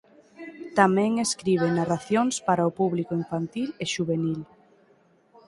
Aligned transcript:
Tamén 0.79 1.11
escribe 1.25 1.67
narracións 1.69 2.35
para 2.47 2.69
o 2.69 2.75
público 2.79 3.13
infantil 3.21 3.69
e 3.83 3.85
xuvenil. 3.93 4.41